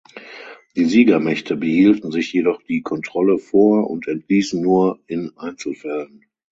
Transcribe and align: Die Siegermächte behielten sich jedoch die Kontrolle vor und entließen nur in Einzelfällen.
Die 0.75 0.85
Siegermächte 0.85 1.55
behielten 1.55 2.09
sich 2.11 2.33
jedoch 2.33 2.63
die 2.63 2.81
Kontrolle 2.81 3.37
vor 3.37 3.87
und 3.87 4.07
entließen 4.07 4.59
nur 4.59 4.99
in 5.05 5.31
Einzelfällen. 5.37 6.25